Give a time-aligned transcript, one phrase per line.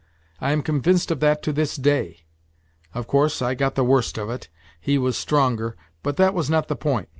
[0.39, 2.21] I am convinced of that to this day!
[2.91, 6.69] Of course, I got the worst of it he was stronger, but that was not
[6.69, 7.09] the point.